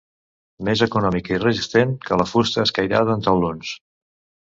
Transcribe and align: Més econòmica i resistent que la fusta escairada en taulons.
Més 0.69 0.81
econòmica 0.85 1.35
i 1.35 1.43
resistent 1.45 1.93
que 2.09 2.19
la 2.25 2.29
fusta 2.35 2.67
escairada 2.71 3.19
en 3.19 3.27
taulons. 3.31 3.79